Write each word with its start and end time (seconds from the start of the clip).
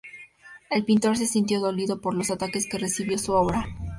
El 0.71 0.83
pintor 0.83 1.15
se 1.15 1.27
sintió 1.27 1.59
dolido 1.59 2.01
por 2.01 2.15
los 2.15 2.31
ataques 2.31 2.65
que 2.65 2.79
recibió 2.79 3.19
su 3.19 3.33
obra. 3.33 3.67